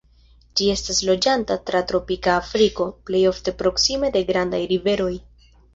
Ĝi 0.61 0.69
estas 0.75 1.01
loĝanta 1.09 1.57
tra 1.69 1.83
tropika 1.93 2.33
Afriko, 2.45 2.89
plej 3.11 3.25
ofte 3.35 3.57
proksime 3.61 4.15
de 4.19 4.29
grandaj 4.33 4.67
riveroj. 4.75 5.15